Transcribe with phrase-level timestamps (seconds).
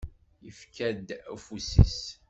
[0.45, 1.99] Yefka-d ufus-is.